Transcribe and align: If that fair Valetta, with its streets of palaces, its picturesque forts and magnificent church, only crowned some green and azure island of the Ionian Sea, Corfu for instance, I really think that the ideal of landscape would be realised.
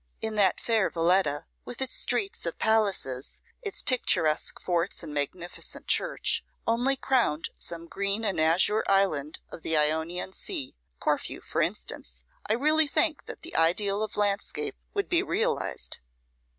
If 0.19 0.33
that 0.33 0.59
fair 0.59 0.89
Valetta, 0.89 1.45
with 1.63 1.79
its 1.79 1.93
streets 1.93 2.43
of 2.47 2.57
palaces, 2.57 3.39
its 3.61 3.83
picturesque 3.83 4.59
forts 4.59 5.03
and 5.03 5.13
magnificent 5.13 5.85
church, 5.85 6.43
only 6.65 6.95
crowned 6.97 7.49
some 7.53 7.85
green 7.85 8.25
and 8.25 8.41
azure 8.41 8.83
island 8.87 9.41
of 9.51 9.61
the 9.61 9.77
Ionian 9.77 10.33
Sea, 10.33 10.75
Corfu 10.99 11.39
for 11.39 11.61
instance, 11.61 12.23
I 12.49 12.53
really 12.53 12.87
think 12.87 13.25
that 13.25 13.43
the 13.43 13.55
ideal 13.55 14.01
of 14.01 14.17
landscape 14.17 14.75
would 14.95 15.07
be 15.07 15.21
realised. 15.21 15.99